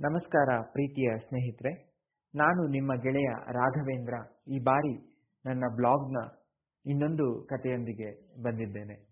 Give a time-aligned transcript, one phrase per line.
[0.00, 1.94] ನಮಸ್ಕಾರ ಪ್ರೀತಿಯ ಸ್ನೇಹಿತರೆ,
[2.34, 4.14] ನಾನು ನಿಮ್ಮ ಗೆಳೆಯ ರಾಘವೇಂದ್ರ
[4.48, 6.16] ಈ ಬಾರಿ ನನ್ನ ಬ್ಲಾಗ್ನ
[6.86, 9.06] ಇನ್ನೊಂದು ಕಥೆಯೊಂದಿಗೆ ಬಂದಿದ್ದೇನೆ.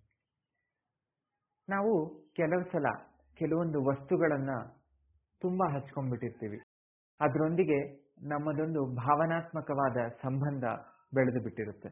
[1.69, 2.87] ನಾವು ಕೆಲವು ಸಲ
[3.35, 4.51] ಕೆಲವೊಂದು ವಸ್ತುಗಳನ್ನ
[5.41, 6.59] ತುಂಬಾ ಹಚ್ಕೊಂಡ್ಬಿಟ್ಟಿರ್ತೀವಿ.
[7.21, 7.93] ಅದರೊಂದಿಗೆ
[8.29, 10.65] ನಮ್ಮದೊಂದು ಭಾವನಾತ್ಮಕವಾದ ಸಂಬಂಧ
[11.15, 11.89] ಬೆಳೆದು ಬಿಟ್ಟಿರುತ್ತೆ.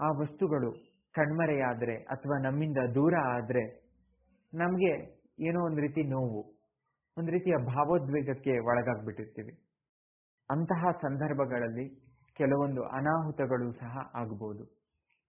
[0.00, 0.72] ಆ ವಸ್ತುಗಳು
[1.12, 3.82] ಕಣ್ಮರೆಯಾದ್ರೆ ಅಥವಾ ನಮ್ಮಿಂದ ದೂರ ಆದ್ರೆ
[4.54, 6.53] ನಮಗೆ ಏನೋ ಒಂದು ರೀತಿ ನೋವು.
[7.18, 9.52] ಒಂದು ರೀತಿಯ ಭಾವೋದ್ವೇಗಕ್ಕೆ ಒಳಗಾಗ್ಬಿಟ್ಟಿರ್ತೀವಿ.
[10.50, 12.04] ಅಂತಹ ಸಂದರ್ಭಗಳಲ್ಲಿ
[12.36, 14.64] ಕೆಲವೊಂದು ಅನಾಹುತಗಳು ಸಹ ಆಗಬಹುದು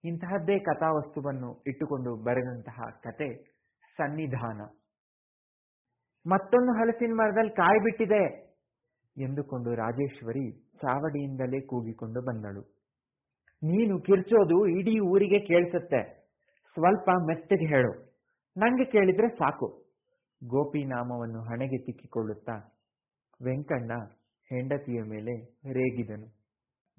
[0.04, 3.58] ಇಂತಹದ್ದೇ ಕಥಾವಸ್ತುವನ್ನು ಇಟ್ಟುಕೊಂಡು ಬರೆದಂತಹ ಕತೆ
[3.96, 4.60] ಸನ್ನಿಧಾನ.
[6.30, 8.46] ಮತ್ತೊಂದು ಹಲಸಿನ ಮರದಲ್ಲಿ ಕಾಯಿ ಬಿಟ್ಟಿದೆ
[9.18, 12.60] ಎಂದುಕೊಂಡು ರಾಜೇಶ್ವರಿ ಚಾವಡಿಯಿಂದಲೇ ಕೂಗಿಕೊಂಡು ಬಂದಳು.
[13.62, 16.30] ನೀನು ಕಿರ್ಚೋದು ಇಡೀ ಊರಿಗೆ ಕೇಳಿಸುತ್ತೆ.
[16.72, 17.92] ಸ್ವಲ್ಪ ಮೆತ್ತಗೆ ಹೇಳು.
[18.58, 19.85] ನಂಗೆ ಕೇಳಿದ್ರೆ ಸಾಕು.
[20.46, 22.52] ಗೋಪಿ ನಾಮವನ್ನು ಹಣೆಗೆ ತಿಕ್ಕಿಕೊಳ್ಳುತ್ತಾ
[23.44, 23.92] ವೆಂಕಣ್ಣ
[24.50, 25.32] ಹೆಂಡತಿಯ ಮೇಲೆ
[25.72, 26.26] ರೇಗಿದನು.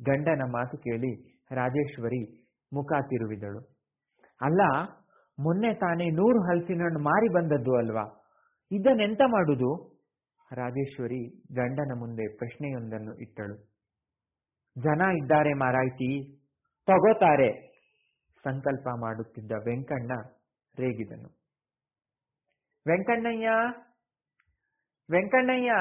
[0.06, 3.59] ಗಂಡನ ಮಾತು ಕೇಳಿ ರಾಜೇಶ್ವರಿ ಮುಖ ತಿರುವಿದಳು.
[4.42, 4.62] ಅಲ್ಲ,
[5.40, 8.23] ಮೊನ್ನೆ ತಾನೇ ನೂರು ಹಲಸಿನ ಹಣ್ಣು ಮಾರಿ ಬಂದದ್ದು ಅಲ್ವಾ?
[8.72, 9.98] ಇದನ್ನೆಂತ ಮಾಡುದು?
[10.52, 13.56] ರಾಜೇಶ್ವರಿ ಗಂಡನ ಮುಂದೆ ಪ್ರಶ್ನೆಯೊಂದನ್ನು ಇಟ್ಟಳು.
[14.78, 16.38] ಜನ ಇದ್ದಾರೆ ಮಾರಾಯ್ತಿ,
[16.86, 17.68] ತಗೋತಾರೆ,
[18.44, 20.12] ಸಂಕಲ್ಪ ಮಾಡುತ್ತಿದ್ದ ವೆಂಕಣ್ಣ
[20.80, 21.47] ರೇಗಿದನು.
[22.88, 23.50] ವೆಂಕಣ್ಣಯ್ಯ
[25.12, 25.72] ವೆಂಕಣ್ಣಯ್ಯ.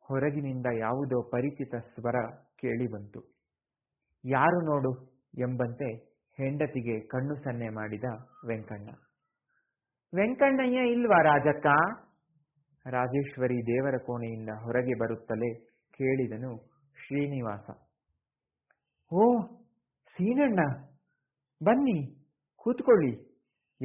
[0.00, 2.14] ಹೊರಗಿನಿಂದ ಯಾವುದೋ ಪರಿಚಿತ ಸ್ವರ
[2.60, 3.20] ಕೇಳಿಬಂತು
[4.24, 5.94] ಯಾರು ನೋಡು ಎಂಬಂತೆ
[6.36, 8.04] ಹೆಂಡತಿಗೆ ಕಣ್ಣು ಸನ್ನೆ ಮಾಡಿದ
[8.46, 8.90] ವೆಂಕಣ್ಣ.
[10.14, 11.66] ವೆಂಕಣ್ಣಯ್ಯ ಇಲ್ವಾ ರಾಜಕ್ಕ?
[12.86, 15.54] ರಾಜೇಶ್ವರಿ ದೇವರ ಕೋಣೆಯಿಂದ ಹೊರಗೆ ಬರುತ್ತಲೇ
[15.90, 16.56] ಕೇಳಿದನು
[16.94, 17.70] ಶ್ರೀನಿವಾಸ.
[19.12, 19.46] ಓ,
[20.06, 20.60] ಸೀನಣ್ಣ,
[21.64, 23.12] ಬನ್ನಿ, ಕೂತ್ಕೊಳ್ಳಿ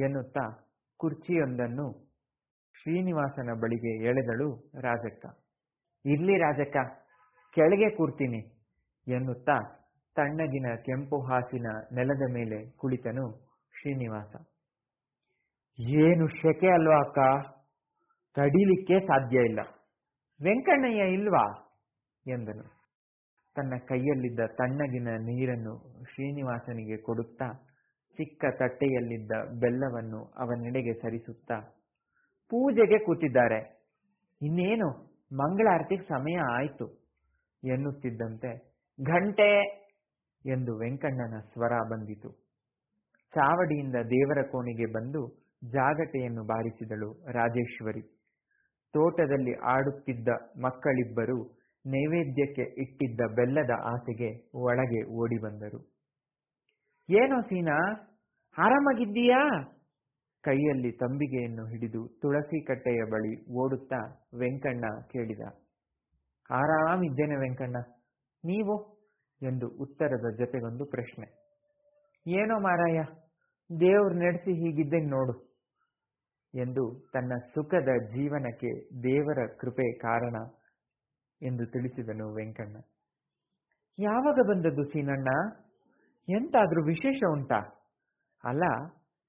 [0.04, 0.65] ಎನ್ನುತ್ತಾ
[0.96, 2.06] ಕುರ್ಚಿಯೊಂದನ್ನು
[2.82, 5.26] ಶ್ರೀನಿವಾಸನ ಬಳಿಗೆ ಎಳೆದಳು ರಾಜಕ್ಕ.
[6.06, 6.76] ಇರ್ಲಿ ರಾಜಕ್ಕ,
[7.54, 8.38] ಕೆಳಗೆ ಕೂರ್ತೀನಿ
[9.14, 9.58] ಎನ್ನುತ್ತಾ
[10.14, 13.38] ತಣ್ಣಗಿನ ಕೆಂಪು ಹಾಸಿನ ನೆಲದ ಮೇಲೆ ಕುಳಿತನು
[13.80, 14.36] ಶ್ರೀನಿವಾಸ.
[15.80, 17.18] ಏನು ಶೆಕೆ ಅಲ್ವಾ ಅಕ್ಕ?
[18.34, 19.60] ತಡಿಲಿಕ್ಕೆ ಸಾಧ್ಯ ಇಲ್ಲ.
[20.42, 21.72] ವೆಂಕಣ್ಣಯ್ಯ ಇಲ್ವಾ?
[22.26, 22.76] ಎಂದನು.
[23.54, 27.65] ತನ್ನ ಕೈಯಲ್ಲಿದ್ದ ತಣ್ಣಗಿನ ನೀರನ್ನು ಶ್ರೀನಿವಾಸನಿಗೆ ಕೊಡುತ್ತಾ
[28.16, 31.58] ಚಿಕ್ಕ ತಟ್ಟೆಯಲ್ಲಿದ್ದ ಬೆಲ್ಲವನ್ನು ಅವನೆಡೆಗೆ ಸರಿಸುತ್ತಾ
[32.50, 33.60] ಪೂಜೆಗೆ ಕೂತಿದ್ದಾರೆ.
[34.42, 34.88] ಇನ್ನೇನು?
[35.32, 36.86] ಮಂಗಳಾರತಿಗೆ ಸಮಯ ಆಯಿತು.
[37.64, 38.50] ಎನ್ನುತ್ತಿದ್ದಂತೆ
[39.04, 39.48] ಘಂಟೆ
[40.46, 42.30] ಎಂದು ವೆಂಕಣ್ಣನ ಸ್ವರ ಬಂದಿತು.
[43.34, 45.22] ಚಾವಡಿಯಿಂದ ದೇವರ ಕೋಣೆಗೆ ಬಂದು
[45.70, 48.02] ಜಾಗಟೆಯನ್ನು ಬಾರಿಸಿದಳು ರಾಜೇಶ್ವರಿ.
[48.92, 50.28] ತೋಟದಲ್ಲಿ ಆಡುತ್ತಿದ್ದ
[50.62, 51.38] ಮಕ್ಕಳಿಬ್ಬರು
[51.86, 55.95] ನೈವೇದ್ಯಕ್ಕೆ ಇಟ್ಟಿದ್ದ ಬೆಲ್ಲದ ಆಸೆಗೆ ಒಳಗೆ ಓಡಿ ಬಂದರು.
[57.10, 57.76] ಏನೋ ಸೀನಾ?
[58.58, 59.62] ಆರಾಮಾಗಿದ್ದೀಯಾ?
[60.42, 65.40] ಕೈಯಲ್ಲಿ ತಂಬಿಗೆಯನ್ನು ಹಿಡಿದು ತುಳಸಿ ಕಟ್ಟೆಯ ಬಳಿ ಓಡುತ್ತಾ ವೆಂಕಣ್ಣ ಕೇಳಿದ.
[66.50, 67.76] ಆರಾಮಿದ್ದೇನೆ ವೆಂಕಣ್ಣ.
[68.44, 68.96] ನೀವು?
[69.42, 71.46] ಎಂದು ಉತ್ತರದ ಜೊತೆಗೊಂದು ಪ್ರಶ್ನೆ.
[72.26, 73.02] ಏನೋ ಮಾರಾಯ,
[73.80, 75.56] ದೇವ್ರ ನಡೆಸಿ ಹೀಗಿದ್ದಂಗೆ ನೋಡು
[76.54, 80.36] ಎಂದು ತನ್ನ ಸುಖದ ಜೀವನಕ್ಕೆ ದೇವರ ಕೃಪೆ ಕಾರಣ
[81.42, 82.76] ಎಂದು ತಿಳಿಸಿದನು ವೆಂಕಣ್ಣ.
[83.98, 85.28] ಯಾವಾಗ ಬಂದದ್ದು ಸೀನಣ್ಣ?
[86.28, 87.58] ಎಂತಾದ್ರೂ ವಿಶೇಷ ಉಂಟಾ?
[88.44, 88.64] ಅಲ್ಲ,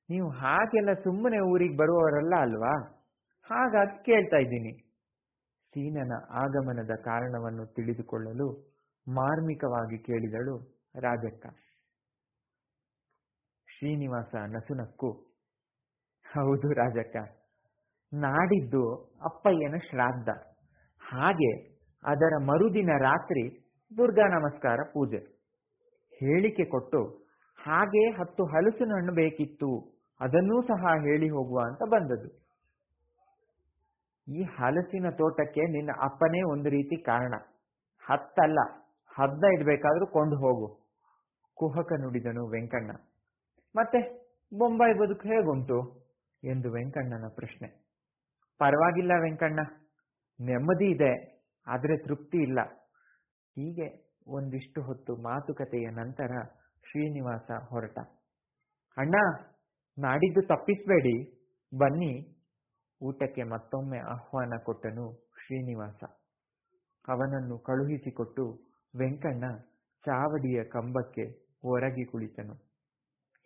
[0.10, 2.74] ನೀವು ಹಾಗೆಲ್ಲ ಸುಮ್ಮನೆ ಊರಿಗೆ ಬರುವವರಲ್ಲ ಅಲ್ವಾ?
[3.50, 4.72] ಹಾಗಾಗಿ ಕೇಳ್ತಾ ಇದ್ದೀನಿ.
[5.74, 8.48] ಸೀನನ ಆಗಮನದ ಕಾರಣವನ್ನು ತಿಳಿದುಕೊಳ್ಳಲು
[9.08, 10.56] ಮಾರ್ಮಿಕವಾಗಿ ಕೇಳಿದಳು
[10.96, 11.46] ರಾಜಕ್ಕ.
[13.68, 15.10] ಶ್ರೀನಿವಾಸ ನಸುನಕ್ಕು,
[16.26, 17.18] ಹೌದು ರಾಜಕ್ಕ,
[18.14, 18.84] ನಾಡಿದ್ದು
[19.26, 20.30] ಅಪ್ಪಯ್ಯನ ಶ್ರಾದ್ದ.
[21.02, 21.52] ಹಾಗೆ
[22.04, 23.44] ಅದರ ಮರುದಿನ ರಾತ್ರಿ
[23.98, 25.37] ದುರ್ಗಾ ನಮಸ್ಕಾರ ಪೂಜೆ.
[26.20, 27.28] ಹೇಳಿಕೆ ಕೊಟ್ಟು,
[27.64, 32.48] ಹಾಗೆ ಹತ್ತು ಹಲಸಿನ ಹಣ್ಣು ಬೇಕಿತ್ತು, ಅದನ್ನೂ ಸಹ ಹೇಳಿ ಹೋಗುವ ಅಂತ ಬಂದದ್ದು.
[34.32, 37.34] ಈ ಹಲಸಿನ ತೋಟಕ್ಕೆ ನಿನ್ನ ಅಪ್ಪನೇ ಒಂದು ರೀತಿ ಕಾರಣ.
[38.06, 38.60] ಹತ್ತಲ್ಲ
[39.16, 40.80] ಹದ್ದ ಇಡ್ಬೇಕಾದ್ರೂ ಕೊಂಡು ಹೋಗು.
[41.54, 42.92] ಕುಹಕ ನುಡಿದನು ವೆಂಕಣ್ಣ.
[43.76, 46.08] ಮತ್ತೆ, ಬೊಂಬಾಯಿ ಬದುಕು ಹೇಗುಂಟು?
[46.44, 47.68] ಎಂದು ವೆಂಕಣ್ಣನ ಪ್ರಶ್ನೆ.
[48.58, 49.60] ಪರವಾಗಿಲ್ಲ ವೆಂಕಣ್ಣ.
[50.42, 52.60] ನೆಮ್ಮದಿ ಇದೆ, ಆದರೆ ತೃಪ್ತಿ ಇಲ್ಲ.
[53.56, 56.32] ಹೀಗೆ ಒಂದಿಷ್ಟು ಹೊತ್ತು ಮಾತುಕತೆಯ ನಂತರ
[56.82, 58.00] ಶ್ರೀನಿವಾಸ ಹೊರಟ.
[58.98, 59.16] ಅಣ್ಣ,
[60.00, 61.38] ನಾಡಿದ್ದು ತಪ್ಪಿಸಬೇಡಿ.
[61.78, 62.38] ಬನ್ನಿ.
[63.02, 66.04] ಊಟಕ್ಕೆ ಮತ್ತೊಮ್ಮೆ ಆಹ್ವಾನ ಕೊಟ್ಟನು ಶ್ರೀನಿವಾಸ.
[67.08, 68.60] ಅವನನ್ನು ಕಳುಹಿಸಿಕೊಟ್ಟು
[68.98, 69.44] ವೆಂಕಣ್ಣ
[70.06, 72.54] ಚಾವಡಿಯ ಕಂಬಕ್ಕೆ ಒರಗಿ ಕುಳಿತನು.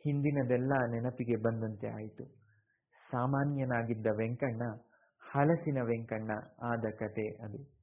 [0.04, 2.24] ಹಿಂದಿನದೆಲ್ಲ ನೆನಪಿಗೆ ಬಂದಂತೆ ಆಯಿತು.
[3.12, 4.62] ಸಾಮಾನ್ಯನಾಗಿದ್ದ ವೆಂಕಣ್ಣ
[5.32, 6.32] ಹಲಸಿನ ವೆಂಕಣ್ಣ
[6.64, 7.81] ಆದ ಕತೆ ಅದು.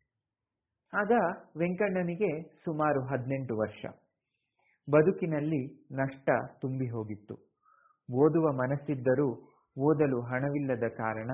[0.93, 1.13] ಆಗ
[1.59, 3.87] ವೆಂಕಣ್ಣನಿಗೆ ಸುಮಾರು ಹದಿನೆಂಟು ವರ್ಷ.
[4.91, 6.31] ಬದುಕಿನಲ್ಲಿ ನಷ್ಟ
[6.61, 7.35] ತುಂಬಿ ಹೋಗಿತ್ತು.
[8.13, 9.27] ಓದುವ ಮನಸ್ಸಿದ್ದರೂ
[9.79, 11.31] ಓದಲು ಹಣವಿಲ್ಲದ ಕಾರಣ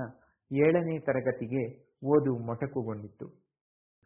[0.52, 3.26] ಏಳನೇ ತರಗತಿಗೆ ಓದು ಮೊಟಕುಗೊಂಡಿತ್ತು.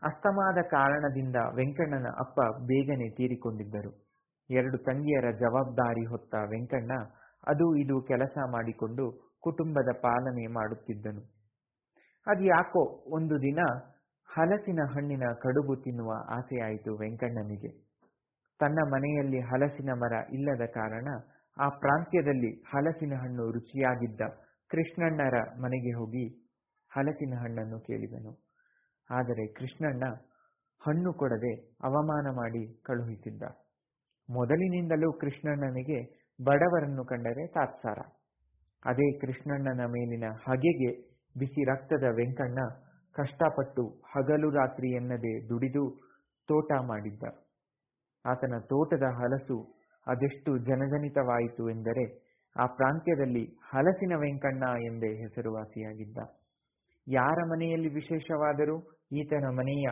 [0.02, 4.08] ಅಸ್ತಮಾದ ಕಾರಣದಿಂದ ವೆಂಕಣ್ಣನ ಅಪ್ಪ ಬೇಗನೆ ತೀರಿಕೊಂಡಿದ್ದರು.
[4.50, 6.92] ಎರಡು ತಂಗಿಯರ ಜವಾಬ್ದಾರಿ ಹೊತ್ತ ವೆಂಕಣ್ಣ
[7.46, 11.20] ಅದು ಇದು ಕೆಲಸ ಮಾಡಿಕೊಂಡು ಕುಟುಂಬದ ಪಾಲನೆ ಮಾಡುತ್ತಿದ್ದನು.
[12.26, 13.58] ಅದ್ಯಾಕೋ ಒಂದು ದಿನ
[14.28, 17.70] ಹಲಸಿನ ಹಣ್ಣಿನ ಕಡುಬು ತಿನ್ನುವ ಆಸೆಯಾಯಿತು ವೆಂಕಣ್ಣನಿಗೆ.
[18.60, 21.08] ತನ್ನ ಮನೆಯಲ್ಲಿ ಹಲಸಿನ ಮರ ಇಲ್ಲದ ಕಾರಣ
[21.56, 24.20] ಆ ಪ್ರಾಂತ್ಯದಲ್ಲಿ ಹಲಸಿನ ಹಣ್ಣು ರುಚಿಯಾಗಿದ್ದ
[24.70, 26.26] ಕೃಷ್ಣಣ್ಣರ ಮನೆಗೆ ಹೋಗಿ
[26.90, 28.32] ಹಲಸಿನ ಹಣ್ಣನ್ನು ಕೇಳಿದನು.
[29.10, 30.04] ಆದರೆ ಕೃಷ್ಣಣ್ಣ
[30.86, 33.42] ಹಣ್ಣು ಕೊಡದೆ ಅವಮಾನ ಮಾಡಿ ಕಳುಹಿಸಿದ್ದ.
[34.30, 36.00] ಮೊದಲಿನಿಂದಲೂ ಕೃಷ್ಣಣ್ಣನಿಗೆ
[36.44, 37.98] ಬಡವರನ್ನು ಕಂಡರೆ ತಾತ್ಸಾರ.
[38.84, 40.90] ಅದೇ ಕೃಷ್ಣಣ್ಣನ ಮೇಲಿನ ಹಗೆಗೆ
[41.38, 42.58] ಬಿಸಿ ರಕ್ತದ ವೆಂಕಣ್ಣ
[43.14, 46.08] ಕಷ್ಟಪಟ್ಟು ಹಗಲು ರಾತ್ರಿ ಎನ್ನದೆ ದುಡಿದು
[46.48, 47.22] ತೋಟ ಮಾಡಿದ್ದ.
[48.26, 56.18] ಆತನ ತೋಟದ ಹಲಸು ಅದೆಷ್ಟು ಜನಜನಿತವಾಯಿತು ಎಂದರೆ ಆ ಪ್ರಾಂತ್ಯದಲ್ಲಿ ಹಲಸಿನ ವೆಂಕಣ್ಣ ಎಂದೇ ಹೆಸರುವಾಸಿಯಾಗಿದ್ದ.
[57.08, 58.78] ಯಾರ ಮನೆಯಲ್ಲಿ ವಿಶೇಷವಾದರೂ
[59.12, 59.88] ಈತನ ಮನೆಯ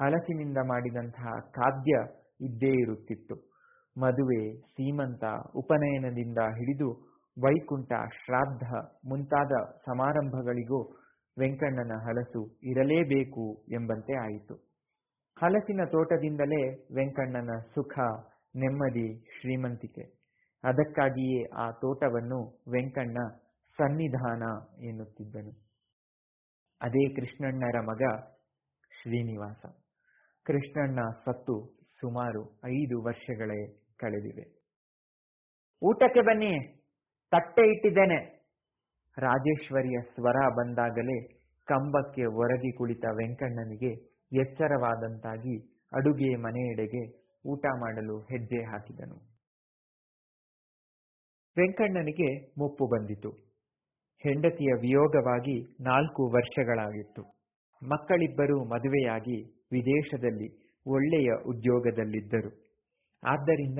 [0.00, 1.92] ಹಲಸಿನಿಂದ ಮಾಡಿದಂತಹ ಖಾದ್ಯ
[2.40, 3.34] ಇದ್ದೇ ಇರುತ್ತಿತ್ತು.
[4.00, 5.24] ಮದುವೆ, ಸೀಮಂತ,
[5.56, 7.10] ಉಪನಯನದಿಂದ ಹಿಡಿದು
[7.42, 8.62] ವೈಕುಂಠ ಶ್ರಾದ್ದ
[9.08, 9.52] ಮುಂತಾದ
[9.86, 11.00] ಸಮಾರಂಭಗಳಿಗೂ
[11.38, 14.54] ವೆಂಕಣ್ಣನ ಹಲಸು ಇರಲೇಬೇಕು ಎಂಬಂತೆ ಆಯಿತು.
[15.38, 17.98] ಹಲಸಿನ ತೋಟದಿಂದಲೇ ವೆಂಕಣ್ಣನ ಸುಖ,
[18.56, 20.20] ನೆಮ್ಮದಿ ಶ್ರೀಮಂತಿಕೆ.
[20.64, 23.16] ಅದಕ್ಕಾಗಿಯೇ ಆ ತೋಟವನ್ನು ವೆಂಕಣ್ಣ
[23.76, 24.42] ಸನ್ನಿಧಾನ
[24.84, 25.50] ಎನ್ನುತ್ತಿದ್ದನು.
[26.82, 28.02] ಅದೇ ಕೃಷ್ಣಣ್ಣರ ಮಗ
[29.02, 29.66] ಶ್ರೀನಿವಾಸ.
[30.46, 34.60] ಕೃಷ್ಣಣ್ಣ ಸತ್ತು ಸುಮಾರು ಐದು ವರ್ಷಗಳೇ ಕಳೆದಿವೆ.
[35.82, 36.82] ಊಟಕ್ಕೆ ಬನ್ನಿ,
[37.30, 38.39] ತಟ್ಟೆ ಇಟ್ಟಿದ್ದೇನೆ.
[39.20, 41.18] ರಾಜೇಶ್ವರಿಯ ಸ್ವರ ಬಂದಾಗಲೇ
[41.66, 43.90] ಕಂಬಕ್ಕೆ ಒರಗಿ ಕುಳಿತ ವೆಂಕಣ್ಣನಿಗೆ
[44.32, 45.56] ಎಚ್ಚರವಾದಂತಾಗಿ
[45.92, 47.02] ಅಡುಗೆ ಮನೆಯೆಡೆಗೆ
[47.46, 49.16] ಊಟ ಮಾಡಲು ಹೆಜ್ಜೆ ಹಾಕಿದನು.
[51.58, 53.30] ವೆಂಕಣ್ಣನಿಗೆ ಮುಪ್ಪು ಬಂದಿತು.
[54.22, 57.22] ಹೆಂಡತಿಯ ವಿಯೋಗವಾಗಿ ನಾಲ್ಕು ವರ್ಷಗಳಾಗಿತ್ತು.
[57.82, 60.48] ಮಕ್ಕಳಿಬ್ಬರು ಮದುವೆಯಾಗಿ ವಿದೇಶದಲ್ಲಿ
[60.86, 62.50] ಒಳ್ಳೆಯ ಉದ್ಯೋಗದಲ್ಲಿದ್ದರು.
[63.24, 63.78] ಆದ್ದರಿಂದ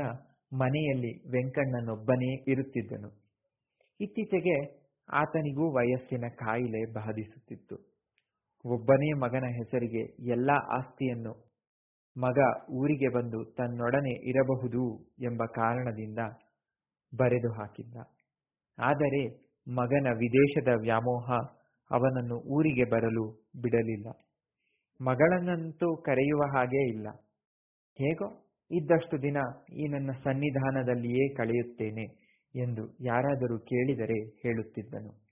[0.53, 3.11] ಮನೆಯಲ್ಲಿ ವೆಂಕಣ್ಣನೊಬ್ಬನೇ ಇರುತ್ತಿದ್ದನು.
[4.01, 4.80] ಇತ್ತೀಚೆಗೆ
[5.13, 7.77] ಆತನಿಗೂ ವಯಸ್ಸಿನ ಕಾಯಿಲೆ ಬಾಧಿಸುತ್ತಿತ್ತು.
[8.65, 11.51] ಒಬ್ಬನೇ ಮಗನ ಹೆಸರಿಗೆ ಎಲ್ಲ ಆಸ್ತಿಯನ್ನು
[12.19, 12.39] ಮಗ
[12.71, 16.19] ಊರಿಗೆ ಬಂದು ತನ್ನೊಡನೆ ಇರಬಹುದು ಎಂಬ ಕಾರಣದಿಂದ
[17.19, 17.97] ಬರೆದು ಹಾಕಿದ್ದ
[18.79, 21.33] ಆದರೆ ಮಗನ ವಿದೇಶದ ವ್ಯಾಮೋಹ
[21.91, 24.07] ಅವನನ್ನು ಊರಿಗೆ ಬರಲು ಬಿಡಲಿಲ್ಲ.
[25.01, 27.09] ಮಗಳನ್ನಂತೂ ಕರೆಯುವ ಹಾಗೇ ಇಲ್ಲ.
[27.99, 29.37] ಹೇಗೋ, ಇದ್ದಷ್ಟು ದಿನ
[29.73, 32.30] ಈ ನನ್ನ ಸನ್ನಿಧಾನದಲ್ಲಿಯೇ ಕಳೆಯುತ್ತೇನೆ.
[32.55, 35.31] ಎಂದು ಯಾರಾದರೂ ಕೇಳಿದರೆ ಹೇಳುತ್ತಿದ್ದನು.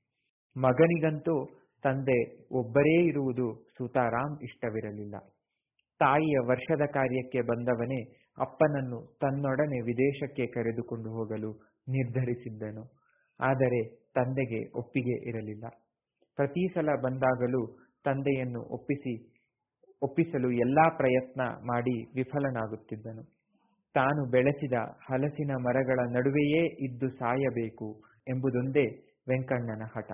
[0.61, 5.15] ಮಗನಿಗಂತೂ ತಂದೆ ಒಬ್ಬರೇ ಇರುವುದು ಸುತಾರಾಮ್ ಇಷ್ಟವಿರಲಿಲ್ಲ.
[5.99, 11.53] ತಾಯಿಯ ವರ್ಷದ ಕಾರ್ಯಕ್ಕೆ ಬಂದವನೇ ಅಪ್ಪನನ್ನು ತನ್ನೊಡನೆ ವಿದೇಶಕ್ಕೆ ಕರೆದುಕೊಂಡು ಹೋಗಲು
[11.88, 12.99] ನಿರ್ಧರಿಸಿದ್ದನು.
[13.41, 15.64] ಆದರೆ ತಂದೆಗೆ ಒಪ್ಪಿಗೆ ಇರಲಿಲ್ಲ.
[16.37, 19.38] ಪ್ರತಿ ಸಲ ಬಂದಾಗಲೂ ತಂದೆಯನ್ನು ಒಪ್ಪಿಸಿ,
[20.03, 23.38] ಒಪ್ಪಿಸಲು ಎಲ್ಲಾ ಪ್ರಯತ್ನ ಮಾಡಿ ವಿಫಲನಾಗುತ್ತಿದ್ದನು.
[23.99, 27.89] ತಾನು ಬೆಳೆಸಿದ ಹಲಸಿನ ಮರಗಳ ನಡುವೆಯೇ ಇದ್ದು ಸಾಯಬೇಕು
[28.29, 28.87] ಎಂಬುದೊಂದೇ
[29.29, 30.11] ವೆಂಕಣ್ಣನ ಹಠ.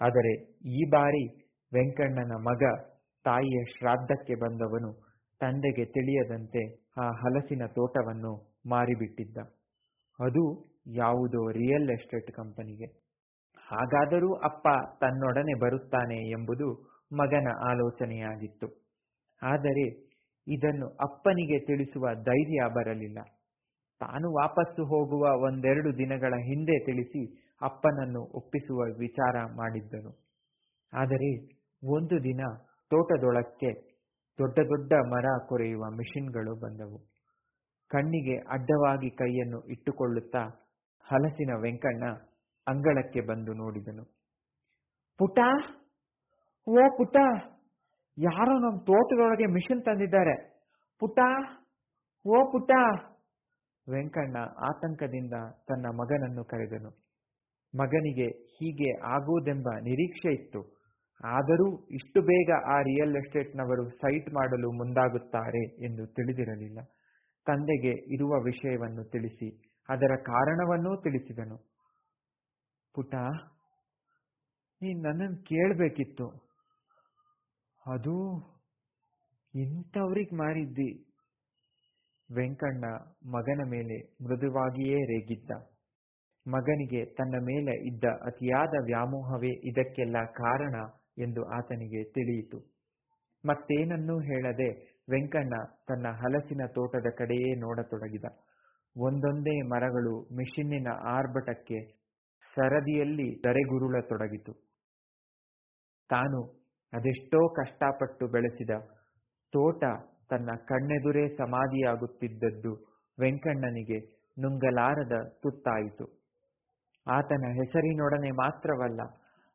[0.00, 0.32] ಆದರೆ
[0.78, 1.24] ಈ ಬಾರಿ
[1.72, 2.62] ವೆಂಕಣ್ಣನ ಮಗ
[3.24, 4.90] ತಾಯಿಯ ಶ್ರಾದ್ದಕ್ಕೆ ಬಂದವನು
[5.40, 6.62] ತಂದೆಗೆ ತಿಳಿಯದಂತೆ
[7.00, 8.32] ಆ ಹಲಸಿನ ತೋಟವನ್ನು
[8.68, 9.38] ಮಾರಿಬಿಟ್ಟಿದ್ದ.
[10.18, 10.44] ಅದು
[10.96, 12.88] ಯಾವುದೋ ರಿಯಲ್ ಎಸ್ಟೇಟ್ ಕಂಪನಿಗೆ.
[13.66, 14.66] ಹಾಗಾದರೂ ಅಪ್ಪ
[15.00, 16.68] ತನ್ನೊಡನೆ ಬರುತ್ತಾನೆ ಎಂಬುದು
[17.12, 18.68] ಮಗನ ಆಲೋಚನೆಯಾಗಿತ್ತು.
[19.42, 19.86] ಆದರೆ
[20.48, 23.18] ಇದನ್ನು ಅಪ್ಪನಿಗೆ ತಿಳಿಸುವ ಧೈರ್ಯ ಬರಲಿಲ್ಲ.
[24.00, 27.22] ತಾನು ವಾಪಸ್ಸು ಹೋಗುವ ಒಂದೆರಡು ದಿನಗಳ ಹಿಂದೆ ತಿಳಿಸಿ
[27.62, 30.12] ಅಪ್ಪನನ್ನು ಒಪ್ಪಿಸುವ ವಿಚಾರ ಮಾಡಿದ್ದನು.
[30.92, 32.40] ಆದರೆ ಒಂದು ದಿನ
[32.90, 33.70] ತೋಟದೊಳಕ್ಕೆ
[34.38, 36.98] ದೊಡ್ಡ ದೊಡ್ಡ ಮರ ಕೊರೆಯುವ ಮಿಷಿನ್ಗಳು ಬಂದವು.
[37.88, 40.42] ಕಣ್ಣಿಗೆ ಅಡ್ಡವಾಗಿ ಕೈಯನ್ನು ಇಟ್ಟುಕೊಳ್ಳುತ್ತಾ
[41.02, 42.04] ಹಲಸಿನ ವೆಂಕಣ್ಣ
[42.66, 44.04] ಅಂಗಳಕ್ಕೆ ಬಂದು ನೋಡಿದನು.
[45.18, 45.38] ಪುಟ,
[46.68, 47.16] ಓ ಪುಟ
[48.18, 50.34] ಯಾರೋ ನಮ್ಮ ತೋಟದೊಳಗೆ ಮಿಷನ್ ತಂದಿದ್ದಾರೆ.
[50.98, 51.18] ಪುಟ
[52.26, 52.70] ಓ ಪುಟ
[53.90, 55.32] ವೆಂಕಣ್ಣ ಆತಂಕದಿಂದ
[55.68, 56.90] ತನ್ನ ಮಗನನ್ನು ಕರೆದನು.
[57.78, 60.60] ಮಗನಿಗೆ ಹೀಗೆ ಆಗುವುದೆಂಬ ನಿರೀಕ್ಷೆ ಇತ್ತು.
[61.24, 66.80] ಆದರೂ ಇಷ್ಟು ಬೇಗ ಆ ರಿಯಲ್ ಎಸ್ಟೇಟ್ನವರು ಸೈಟ್ ಮಾಡಲು ಮುಂದಾಗುತ್ತಾರೆ ಎಂದು ತಿಳಿದಿರಲಿಲ್ಲ.
[67.46, 69.48] ತಂದೆಗೆ ಇರುವ ವಿಷಯವನ್ನು ತಿಳಿಸಿ,
[69.88, 71.56] ಅದರ ಕಾರಣವನ್ನೂ ತಿಳಿಸಿದನು.
[72.94, 73.14] ಪುಟ
[74.82, 76.45] ನೀನ್ ನನ್ನನ್ನು ಕೇಳಬೇಕಿತ್ತು.
[77.86, 78.16] ಅದು
[79.54, 81.06] ಇಂಥವ್ರಿಗೆ ಮಾರಿದ್ದಿ.
[82.34, 82.84] ವೆಂಕಣ್ಣ
[83.32, 85.50] ಮಗನ ಮೇಲೆ ಮೃದುವಾಗಿಯೇ ರೇಗಿದ್ದ.
[86.48, 90.74] ಮಗನಿಗೆ ತನ್ನ ಮೇಲೆ ಇದ್ದ ಅತಿಯಾದ ವ್ಯಾಮೋಹವೇ ಇದಕ್ಕೆಲ್ಲ ಕಾರಣ
[91.18, 92.58] ಎಂದು ಆತನಿಗೆ ತಿಳಿಯಿತು.
[93.46, 95.54] ಮತ್ತೇನನ್ನೂ ಹೇಳದೆ ವೆಂಕಣ್ಣ
[95.88, 98.24] ತನ್ನ ಹಲಸಿನ ತೋಟದ ಕಡೆಯೇ ನೋಡತೊಡಗಿದ.
[98.96, 101.78] ಒಂದೊಂದೇ ಮರಗಳು ಮಿಷಿನ್ನಿನ ಆರ್ಭಟಕ್ಕೆ
[102.54, 104.52] ಸರದಿಯಲ್ಲಿ ಧರೆಗುರುಳತೊಡಗಿತು.
[106.08, 108.70] ತಾನು ಅದೆಷ್ಟೋ ಕಷ್ಟಪಟ್ಟು ಬೆಳೆಸಿದ
[109.52, 109.84] ತೋಟ
[110.30, 112.72] ತನ್ನ ಕಣ್ಣೆದುರೇ ಸಮಾಧಿಯಾಗುತ್ತಿದ್ದದ್ದು
[113.20, 113.98] ವೆಂಕಣ್ಣನಿಗೆ
[114.40, 115.12] ನುಂಗಲಾರದ
[115.42, 116.04] ತುತ್ತಾಯಿತು.
[117.06, 119.00] ಆತನ ಹೆಸರಿನೊಡನೆ ಮಾತ್ರವಲ್ಲ,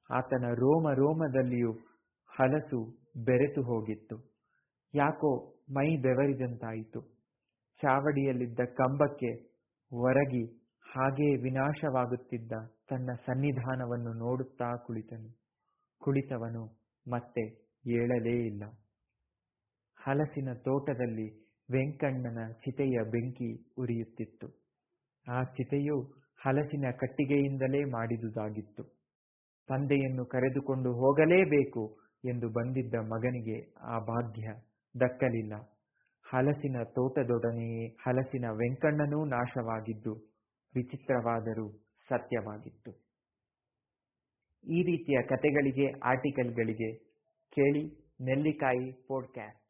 [0.09, 1.71] ಆತನ ರೋಮ ರೋಮದಲ್ಲಿಯೂ
[2.27, 2.79] ಹಲಸು
[3.25, 4.33] ಬೆರೆತು ಹೋಗಿತ್ತು.
[4.95, 7.01] ಯಾಕೋ ಮೈ ಬೆವರಿದಂತಾಯಿತು.
[7.81, 9.31] ಚಾವಡಿಯಲ್ಲಿದ್ದ ಕಂಬಕ್ಕೆ
[9.93, 10.45] ಒರಗಿ
[10.95, 12.51] ಹಾಗೇ ವಿನಾಶವಾಗುತ್ತಿದ್ದ
[12.89, 15.37] ತನ್ನ ಸನ್ನಿಧಾನವನ್ನು ನೋಡುತ್ತಾ ಕುಳಿತನು.
[15.99, 18.63] ಕುಳಿತವನು ಮತ್ತೆ ಏಳಲೇ ಇಲ್ಲ.
[19.95, 21.41] ಹಲಸಿನ ತೋಟದಲ್ಲಿ
[21.71, 24.47] ವೆಂಕಣ್ಣನ ಚಿತೆಯ ಬೆಂಕಿ ಉರಿಯುತ್ತಿತ್ತು.
[25.27, 26.01] ಆ ಚಿತೆಯು
[26.37, 28.83] ಹಲಸಿನ ಕಟ್ಟಿಗೆಯಿಂದಲೇ ಮಾಡಿದುದಾಗಿತ್ತು.
[29.67, 34.53] ತಂದೆಯನ್ನು ಕರೆದುಕೊಂಡು ಹೋಗಲೇಬೇಕು ಎಂದು ಬಂದಿದ್ದ ಮಗನಿಗೆ ಆ ಭಾಗ್ಯ
[34.99, 35.53] ದಕ್ಕಲಿಲ್ಲ.
[36.31, 40.13] ಹಲಸಿನ ತೋಟದೊಡನೆಯೇ ಹಲಸಿನ ವೆಂಕಣ್ಣನೂ ನಾಶವಾಗಿದ್ದು,
[40.75, 41.71] ವಿಚಿತ್ರವಾದರೂ
[42.09, 43.10] ಸತ್ಯವಾಗಿತ್ತು.
[44.63, 46.89] ಈ ರೀತಿಯ ಕತೆಗಳಿಗೆ ಆರ್ಟಿಕಲ್ಗಳಿಗೆ
[47.53, 47.83] ಕೇಳಿ
[48.21, 49.60] ನೆಲ್ಲಿಕಾಯಿ ಪೋಡ್ಕ್ಯಾಸ್ಟ್